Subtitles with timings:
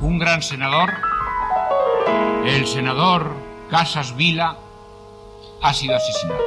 [0.00, 0.90] un gran senador,
[2.46, 3.32] el senador
[3.70, 4.56] Casas Vila,
[5.62, 6.40] ha sido asesinado.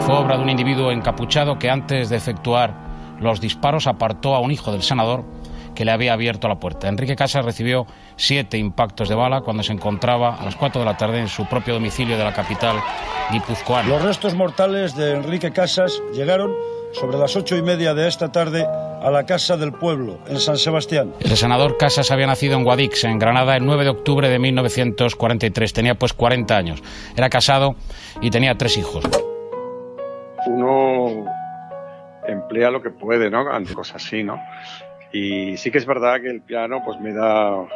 [0.00, 2.74] Fue obra de un individuo encapuchado que antes de efectuar
[3.20, 5.24] los disparos apartó a un hijo del senador
[5.74, 6.88] que le había abierto la puerta.
[6.88, 7.86] Enrique Casas recibió
[8.16, 11.46] siete impactos de bala cuando se encontraba a las cuatro de la tarde en su
[11.46, 12.76] propio domicilio de la capital
[13.30, 13.88] guipuzcoana.
[13.88, 16.52] Los restos mortales de Enrique Casas llegaron
[16.92, 20.56] sobre las ocho y media de esta tarde a la Casa del Pueblo, en San
[20.56, 21.12] Sebastián.
[21.20, 25.72] El senador Casas había nacido en Guadix, en Granada, el 9 de octubre de 1943.
[25.72, 26.82] Tenía pues 40 años.
[27.16, 27.74] Era casado
[28.20, 29.04] y tenía tres hijos.
[30.46, 31.24] Uno
[32.26, 33.50] emplea lo que puede, ¿no?
[33.50, 34.40] Ante cosas así, ¿no?
[35.12, 37.66] Y sí que es verdad que el piano pues me da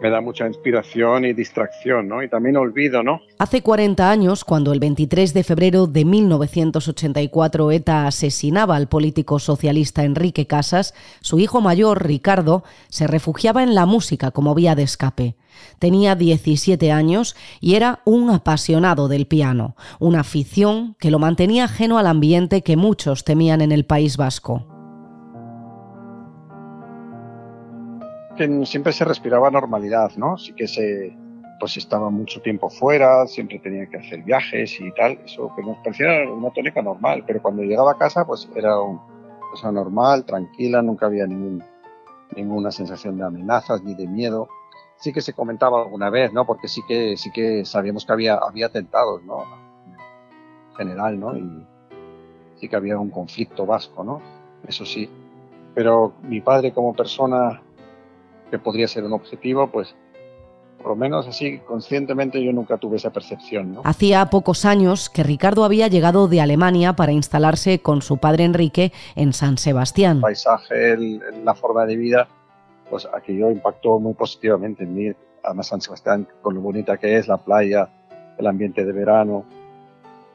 [0.00, 2.22] me da mucha inspiración y distracción, ¿no?
[2.22, 3.20] Y también olvido, ¿no?
[3.38, 10.04] Hace 40 años, cuando el 23 de febrero de 1984 ETA asesinaba al político socialista
[10.04, 15.36] Enrique Casas, su hijo mayor, Ricardo, se refugiaba en la música como vía de escape.
[15.78, 21.98] Tenía 17 años y era un apasionado del piano, una afición que lo mantenía ajeno
[21.98, 24.73] al ambiente que muchos temían en el País Vasco.
[28.34, 30.36] Que siempre se respiraba normalidad, ¿no?
[30.38, 31.16] Sí que se,
[31.58, 35.76] pues estaba mucho tiempo fuera, siempre tenía que hacer viajes y tal, eso que nos
[35.78, 39.00] parecía una tónica normal, pero cuando llegaba a casa pues era una
[39.50, 41.62] cosa normal, tranquila, nunca había ningún,
[42.36, 44.48] ninguna sensación de amenazas ni de miedo.
[44.96, 46.46] Sí que se comentaba alguna vez, ¿no?
[46.46, 49.42] Porque sí que, sí que sabíamos que había, había atentados, ¿no?
[50.70, 51.36] En general, ¿no?
[51.36, 51.66] Y
[52.56, 54.22] sí que había un conflicto vasco, ¿no?
[54.66, 55.10] Eso sí.
[55.74, 57.60] Pero mi padre como persona
[58.50, 59.94] que podría ser un objetivo, pues
[60.84, 63.78] por lo menos así conscientemente yo nunca tuve esa percepción.
[63.84, 68.92] Hacía pocos años que Ricardo había llegado de Alemania para instalarse con su padre Enrique
[69.16, 70.16] en San Sebastián.
[70.18, 70.96] El paisaje,
[71.42, 72.28] la forma de vida,
[72.90, 75.12] pues aquello impactó muy positivamente en mí.
[75.42, 77.88] Además San Sebastián, con lo bonita que es, la playa,
[78.36, 79.46] el ambiente de verano,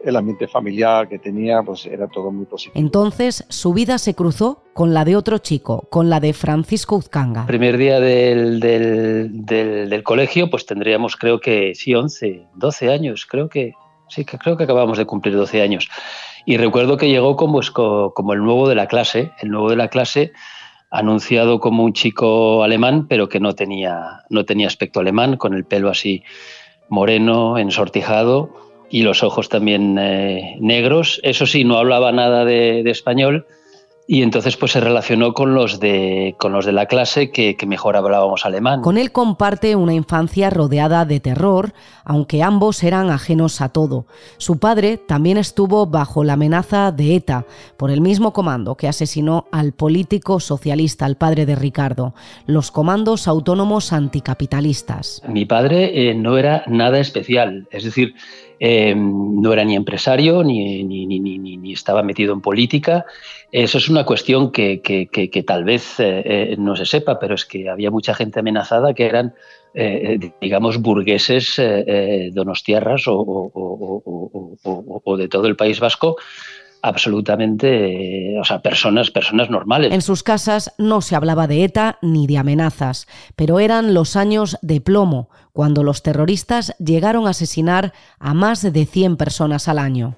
[0.03, 2.79] el ambiente familiar que tenía, pues era todo muy positivo.
[2.79, 7.45] Entonces su vida se cruzó con la de otro chico, con la de Francisco Uzcanga.
[7.45, 13.73] primer día del, del, colegio, pues tendríamos creo que sí, 11, 12 años, creo que
[14.07, 15.89] sí, que creo que acabamos de cumplir 12 años.
[16.45, 17.59] Y recuerdo que llegó como,
[18.13, 20.31] como el nuevo de la clase, el nuevo de la clase
[20.91, 25.65] anunciado como un chico alemán, pero que no tenía, no tenía aspecto alemán, con el
[25.65, 26.23] pelo así
[26.87, 31.19] moreno, ensortijado y los ojos también eh, negros.
[31.23, 33.45] Eso sí, no hablaba nada de, español
[34.07, 37.67] y entonces pues se relacionó con los de, con los de la clase que, que,
[37.67, 38.81] mejor hablábamos alemán.
[38.81, 41.73] Con él comparte una infancia rodeada de terror,
[42.03, 44.07] aunque ambos eran ajenos a todo.
[44.37, 47.45] Su padre también estuvo bajo la amenaza de ETA
[47.77, 52.15] por el mismo comando que asesinó al político socialista, al padre de Ricardo,
[52.47, 55.21] los comandos autónomos anticapitalistas.
[55.27, 58.15] Mi padre eh, no era nada especial, es decir,
[58.59, 63.05] eh, no era ni empresario ni, ni, estaba metido en política.
[63.51, 67.35] Eso es una cuestión que, que, que, tal vez eh, eh, no se sepa, pero
[67.35, 69.33] es que había mucha gente amenazada que eran,
[70.41, 71.61] digamos, burgueses
[72.33, 76.17] donostiarras o, o, o, o de todo el País Vasco
[76.81, 79.93] absolutamente, o sea, personas, personas normales.
[79.93, 84.57] En sus casas no se hablaba de ETA ni de amenazas, pero eran los años
[84.61, 90.15] de plomo, cuando los terroristas llegaron a asesinar a más de 100 personas al año.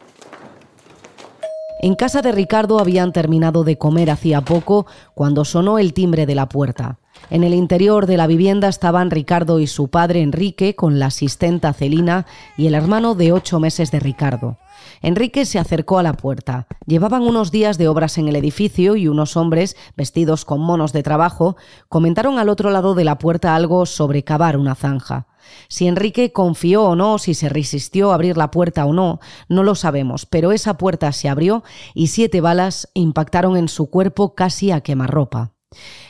[1.84, 4.86] En casa de Ricardo habían terminado de comer hacía poco
[5.16, 7.00] cuando sonó el timbre de la puerta.
[7.32, 11.74] En el interior de la vivienda estaban Ricardo y su padre Enrique con la asistenta
[11.74, 14.58] Celina y el hermano de ocho meses de Ricardo.
[15.02, 16.68] Enrique se acercó a la puerta.
[16.86, 21.04] Llevaban unos días de obras en el edificio y unos hombres, vestidos con monos de
[21.04, 21.58] trabajo,
[21.90, 25.28] comentaron al otro lado de la puerta algo sobre cavar una zanja.
[25.68, 29.20] Si Enrique confió o no, si se resistió a abrir la puerta o no,
[29.50, 31.64] no lo sabemos, pero esa puerta se abrió
[31.94, 35.54] y siete balas impactaron en su cuerpo casi a quemarropa.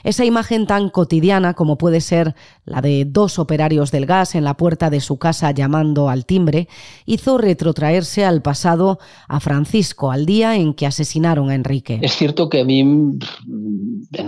[0.03, 2.33] Esa imagen tan cotidiana como puede ser
[2.65, 6.67] la de dos operarios del gas en la puerta de su casa llamando al timbre,
[7.05, 8.97] hizo retrotraerse al pasado
[9.27, 11.99] a Francisco, al día en que asesinaron a Enrique.
[12.01, 13.19] Es cierto que a mí en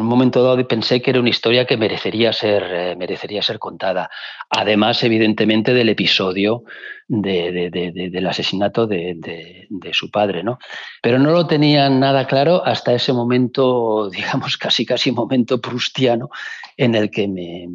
[0.01, 4.09] un momento dado pensé que era una historia que merecería ser, eh, merecería ser contada.
[4.49, 6.63] Además, evidentemente, del episodio
[7.07, 10.59] del asesinato de, su padre, ¿no?
[11.01, 16.29] Pero no lo tenían nada claro hasta ese momento, digamos, casi casi momento prustiano,
[16.77, 17.67] en el que me,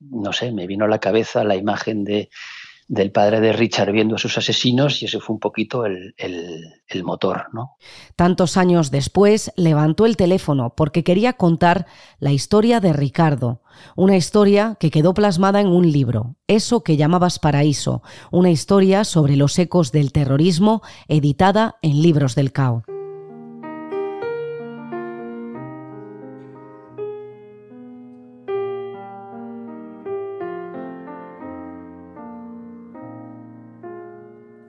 [0.00, 2.30] no sé, me vino a la cabeza la imagen de,
[2.92, 7.04] del padre de Richard viendo a sus asesinos y ese fue un poquito el, el,
[7.04, 7.46] motor.
[7.54, 7.76] ¿no?
[8.16, 11.86] Tantos años después levantó el teléfono porque quería contar
[12.18, 13.62] la historia de Ricardo,
[13.96, 19.36] una historia que quedó plasmada en un libro, Eso que llamabas Paraíso, una historia sobre
[19.36, 22.84] los ecos del terrorismo editada en Libros del Cao.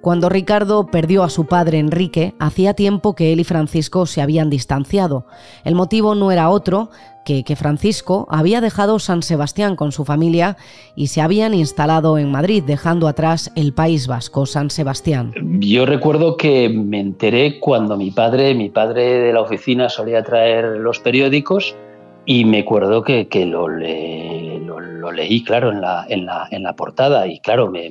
[0.03, 4.49] Cuando Ricardo perdió a su padre Enrique, hacía tiempo que él y Francisco se habían
[4.49, 5.25] distanciado.
[5.63, 6.89] El motivo no era otro
[7.23, 10.57] que que Francisco había dejado San Sebastián con su familia
[10.97, 15.31] y se habían instalado en Madrid, dejando atrás el País Vasco, San Sebastián.
[15.61, 20.79] Yo recuerdo que me enteré cuando mi padre, mi padre de la oficina solía traer
[20.81, 21.77] los periódicos
[22.25, 27.25] y me acuerdo que, lo, lo, leí, claro, en la, en la, en la portada
[27.25, 27.89] y claro, me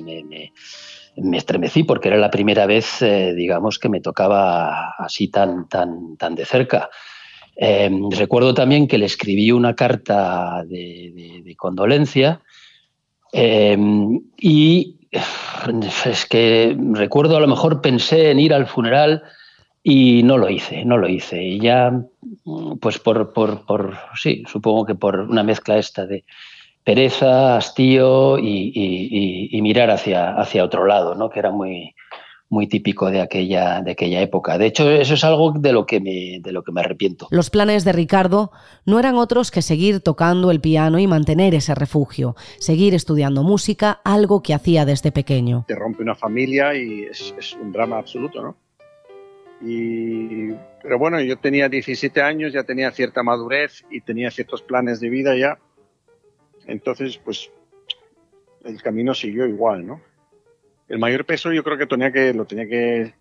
[1.15, 6.35] estremecí porque era la primera vez, eh, digamos, que me tocaba así tan, tan, tan
[6.35, 6.89] de cerca.
[7.55, 12.41] Eh, recuerdo también que le escribí una carta de, condolencia
[13.31, 13.77] eh,
[14.37, 14.97] y
[16.05, 19.23] es que recuerdo a lo mejor pensé en ir al funeral
[19.83, 21.43] y no lo hice, no lo hice.
[21.43, 21.91] Y ya,
[22.79, 26.23] pues por, por, por sí, supongo que por una mezcla esta de,
[26.83, 31.29] pereza, hastío y, mirar hacia, hacia otro lado, ¿no?
[31.29, 31.95] que era muy,
[32.49, 34.57] muy típico de aquella, de aquella época.
[34.57, 37.27] De hecho, eso es algo de lo, que me, de lo que me arrepiento.
[37.31, 38.51] Los planes de Ricardo
[38.85, 44.01] no eran otros que seguir tocando el piano y mantener ese refugio, seguir estudiando música,
[44.03, 45.65] algo que hacía desde pequeño.
[45.67, 48.55] Te rompe una familia y es, un drama absoluto, ¿no?
[49.65, 50.51] Y,
[50.81, 55.09] pero bueno, yo tenía 17 años, ya tenía cierta madurez y tenía ciertos planes de
[55.09, 55.57] vida ya
[56.67, 57.51] entonces, pues
[58.63, 60.01] el camino siguió igual, ¿no?
[60.87, 63.13] El mayor peso yo creo que tenía que lo tenía que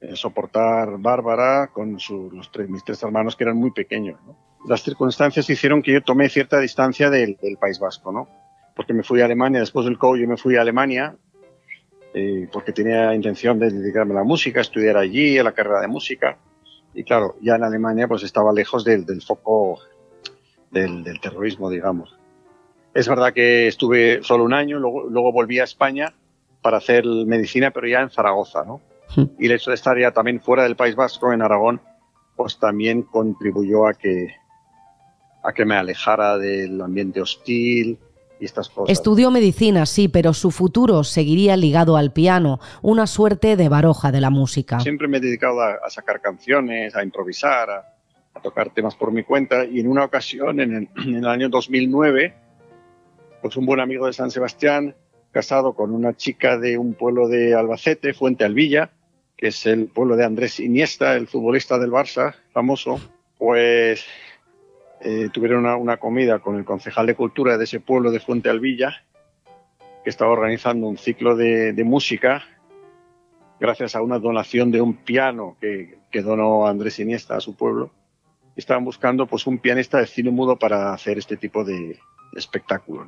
[0.00, 4.20] eh, soportar Bárbara con los tres, mis tres hermanos que eran muy pequeños.
[4.26, 4.36] ¿no?
[4.66, 8.28] Las circunstancias hicieron que yo tomé cierta distancia del, País Vasco, ¿no?
[8.74, 11.16] Porque me fui a Alemania, después del COU yo me fui a Alemania
[12.14, 15.88] eh, porque tenía intención de dedicarme a la música, estudiar allí, a la carrera de
[15.88, 16.38] música.
[16.94, 19.78] Y claro, ya en Alemania pues estaba lejos del, foco
[20.70, 22.18] del terrorismo, digamos.
[22.94, 26.12] Es verdad que estuve solo un año, luego, volví a España
[26.60, 28.80] para hacer medicina, pero ya en Zaragoza, ¿no?
[29.38, 31.80] Y el hecho de estar ya también fuera del País Vasco, en Aragón,
[32.36, 34.34] pues también contribuyó a que,
[35.42, 37.98] a que me alejara del ambiente hostil
[38.40, 38.90] y estas cosas.
[38.90, 44.20] Estudió medicina, sí, pero su futuro seguiría ligado al piano, una suerte de baroja de
[44.20, 44.80] la música.
[44.80, 49.64] Siempre me he dedicado a, sacar canciones, a improvisar, a, tocar temas por mi cuenta
[49.64, 52.41] y en una ocasión, en el, en el año 2009,
[53.42, 54.94] pues un buen amigo de San Sebastián,
[55.32, 58.90] casado con una chica de un pueblo de Albacete, Fuente Alvilla,
[59.36, 63.00] que es el pueblo de Andrés Iniesta, el futbolista del Barça, famoso,
[63.36, 64.06] pues
[65.00, 69.02] eh, tuvieron una, comida con el concejal de cultura de ese pueblo de Fuente Alvilla,
[70.04, 72.44] que estaba organizando un ciclo de, música
[73.58, 77.90] gracias a una donación de un piano que, que, donó Andrés Iniesta a su pueblo.
[78.54, 81.98] Estaban buscando pues un pianista de cine mudo para hacer este tipo de,
[82.34, 83.06] espectáculo.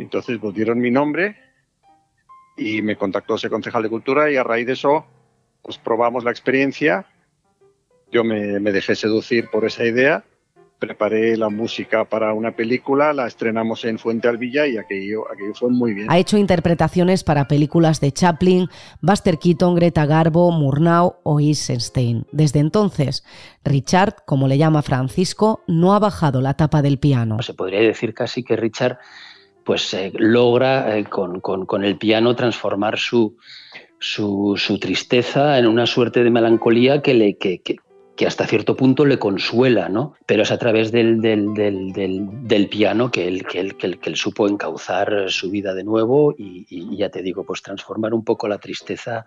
[0.00, 1.36] Entonces pues dieron mi nombre
[2.56, 5.06] y me contactó ese concejal de cultura y a raíz de eso
[5.62, 7.06] pues probamos la experiencia.
[8.10, 10.24] Yo me, dejé seducir por esa idea,
[10.80, 15.70] preparé la música para una película, la estrenamos en Fuente Alvilla y aquello, aquello fue
[15.70, 16.10] muy bien.
[16.10, 18.68] Ha hecho interpretaciones para películas de Chaplin,
[19.00, 22.26] Buster Keaton, Greta Garbo, Murnau o Eisenstein.
[22.32, 23.24] Desde entonces,
[23.64, 27.40] Richard, como le llama Francisco, no ha bajado la tapa del piano.
[27.42, 28.98] Se podría decir casi que Richard
[29.70, 33.36] pues eh, logra eh, con, el piano transformar su,
[34.80, 37.78] tristeza en una suerte de melancolía que,
[38.26, 40.14] hasta cierto punto le consuela, ¿no?
[40.26, 45.30] Pero es a través del, del, piano que él, que, él, que, él, supo encauzar
[45.30, 49.24] su vida de nuevo y, ya te digo, pues transformar un poco la tristeza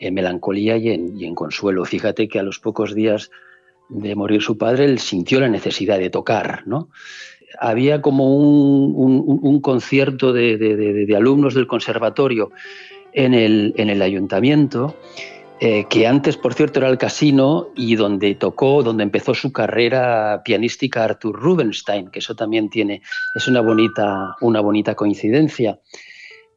[0.00, 1.84] en melancolía y en, y en consuelo.
[1.84, 3.30] Fíjate que a los pocos días
[3.88, 6.88] de morir su padre, él sintió la necesidad de tocar, ¿no?
[7.58, 12.50] Había como un, concierto de, alumnos del conservatorio
[13.12, 14.94] en el, en el ayuntamiento,
[15.58, 20.42] eh, que antes, por cierto, era el casino y donde tocó, donde empezó su carrera
[20.44, 23.00] pianística Arthur Rubinstein, que eso también tiene,
[23.34, 25.80] es una bonita, una bonita coincidencia.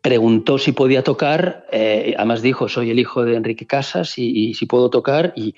[0.02, 4.66] preguntó si podía tocar, eh, además dijo, soy el hijo de Enrique Casas y, si
[4.66, 5.56] puedo tocar, y,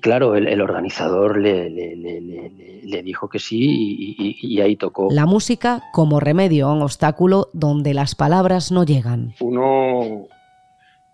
[0.00, 5.08] claro, el, organizador le, le, dijo que sí y, ahí tocó.
[5.10, 9.34] La música como remedio a un obstáculo donde las palabras no llegan.
[9.40, 10.28] Uno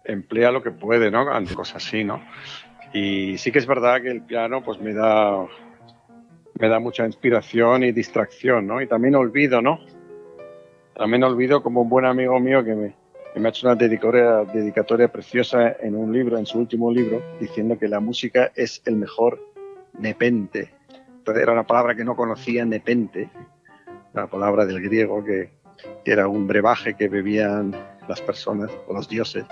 [0.05, 1.31] emplea lo que puede, ¿no?
[1.31, 2.23] Ante cosas así, ¿no?
[2.93, 5.47] Y sí que es verdad que el piano pues me da,
[6.59, 8.81] me da mucha inspiración y distracción, ¿no?
[8.81, 9.81] Y también olvido, ¿no?
[10.95, 12.95] También olvido como un buen amigo mío que me,
[13.39, 17.79] me ha hecho una dedicatoria, dedicatoria preciosa en un libro, en su último libro, diciendo
[17.79, 19.41] que la música es el mejor
[19.99, 20.73] nepente.
[21.19, 23.31] Entonces era una palabra que no conocía, nepente,
[24.15, 25.57] la palabra del griego que,
[26.05, 27.71] era un brebaje que bebían
[28.09, 29.45] las personas o los dioses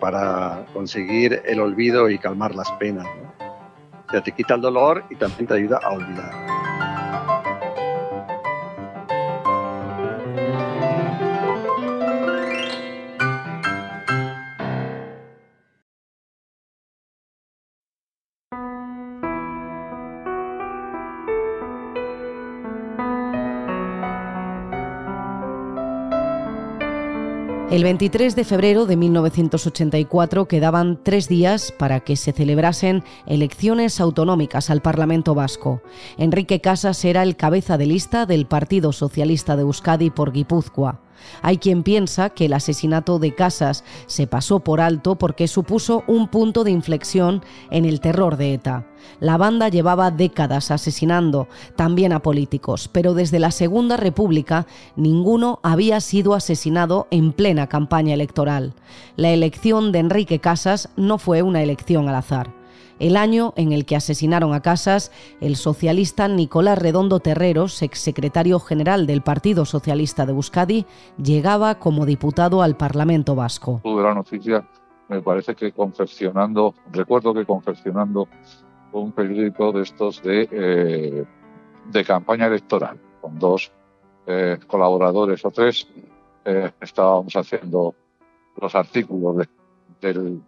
[0.00, 3.06] para conseguir el olvido y calmar las penas.
[3.06, 4.22] ¿no?
[4.22, 6.55] te quita el dolor y también te ayuda a olvidar.
[27.68, 34.70] El 23 de febrero de 1984 quedaban tres días para que se celebrasen elecciones autonómicas
[34.70, 35.82] al Parlamento Vasco.
[36.16, 41.05] Enrique Casas era el cabeza de lista del Partido Socialista de Euskadi por Guipúzcoa.
[41.42, 46.28] Hay quien piensa que el asesinato de Casas se pasó por alto porque supuso un
[46.28, 48.86] punto de inflexión en el terror de ETA.
[49.20, 56.00] La banda llevaba décadas asesinando también a políticos, pero desde la Segunda República ninguno había
[56.00, 58.74] sido asesinado en plena campaña electoral.
[59.16, 62.65] La elección de Enrique Casas no fue una elección al azar
[62.98, 69.06] el año en el que asesinaron a Casas el socialista Nicolás Redondo Terreros, exsecretario general
[69.06, 70.86] del Partido Socialista de Euskadi,
[71.22, 73.80] llegaba como diputado al Parlamento Vasco.
[73.82, 74.66] Tuve la noticia,
[75.08, 78.28] me parece que confeccionando, recuerdo que confeccionando
[78.92, 81.24] un periódico de estos de, eh,
[81.90, 83.70] de campaña electoral, con dos
[84.26, 85.86] eh, colaboradores o tres,
[86.44, 87.94] eh, estábamos haciendo
[88.60, 89.46] los artículos
[90.00, 90.42] del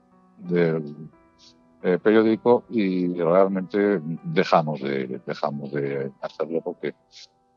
[1.82, 6.94] eh, periódico y realmente dejamos de dejamos de hacerlo porque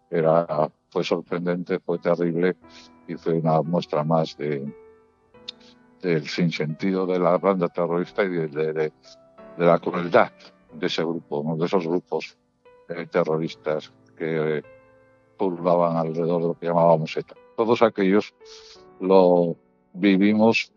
[0.10, 2.56] era fue sorprendente fue terrible
[3.08, 4.72] y fue una muestra más de
[6.02, 8.92] del sinsentido de la banda terrorista y de,
[9.58, 10.32] la crueldad
[10.74, 12.38] de ese grupo de esos grupos
[12.90, 14.64] eh, terroristas que eh,
[15.40, 17.34] alrededor de lo que llamábamos ETA.
[17.58, 18.34] Todos aquellos
[19.00, 19.56] lo
[19.94, 20.72] vivimos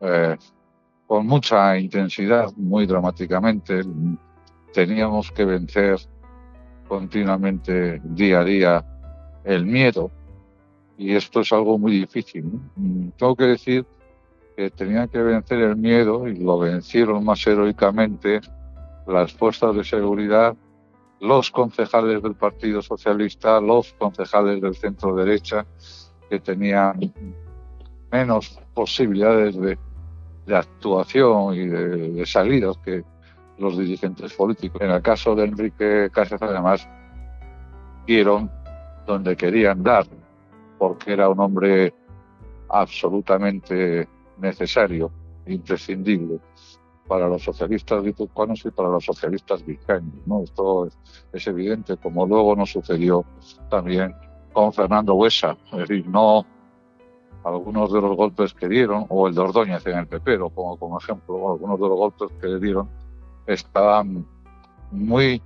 [0.00, 0.36] eh,
[1.20, 3.82] con mucha intensidad, muy dramáticamente.
[4.72, 5.98] Teníamos que vencer
[6.88, 8.84] continuamente, día a día,
[9.44, 10.10] el miedo.
[10.96, 12.50] Y esto es algo muy difícil.
[13.18, 13.84] Tengo que decir
[14.56, 18.40] que tenían que vencer el miedo y lo vencieron más heroicamente
[19.06, 20.56] las fuerzas de seguridad,
[21.20, 25.66] los concejales del Partido Socialista, los concejales del centro derecha,
[26.30, 27.12] que tenían
[28.10, 29.76] menos posibilidades de
[30.50, 33.04] de actuación y de, salidas que
[33.58, 34.80] los dirigentes políticos.
[34.82, 36.88] En el caso de Enrique Casas, además,
[38.06, 38.50] dieron
[39.06, 40.06] donde querían dar,
[40.78, 41.94] porque era un hombre
[42.68, 45.10] absolutamente necesario,
[45.46, 46.40] imprescindible
[47.06, 50.26] para los socialistas guipuzcoanos y para los socialistas vizcaínos.
[50.26, 50.42] ¿no?
[50.42, 50.88] Esto
[51.32, 53.24] es, evidente, como luego nos sucedió
[53.68, 54.14] también
[54.52, 55.56] con Fernando Huesa.
[55.72, 56.46] Es decir, no
[57.44, 60.76] algunos de los golpes que dieron, o el de Ordóñez en el PP, lo pongo
[60.76, 62.88] como ejemplo, algunos de los golpes que le dieron
[63.46, 64.26] estaban
[64.90, 65.42] muy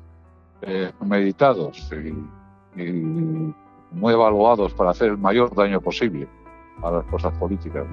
[0.62, 3.54] eh, meditados y, y,
[3.92, 6.26] muy evaluados para hacer el mayor daño posible
[6.82, 7.86] a las cosas políticas.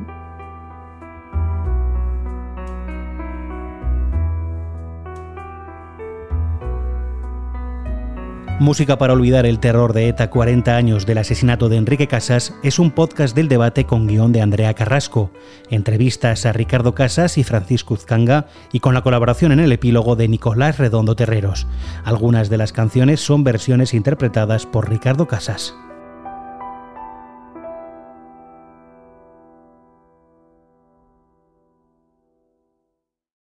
[8.61, 12.77] Música para olvidar el terror de ETA 40 años del asesinato de Enrique Casas es
[12.77, 15.31] un podcast del debate con guion de Andrea Carrasco,
[15.71, 20.27] entrevistas a Ricardo Casas y Francisco Uzcanga y con la colaboración en el epílogo de
[20.27, 21.65] Nicolás Redondo Terreros.
[22.03, 25.73] Algunas de las canciones son versiones interpretadas por Ricardo Casas.